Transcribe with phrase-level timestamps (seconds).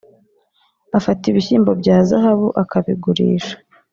[0.97, 3.55] afata ibishyimbo bya Zahabu akabigurisha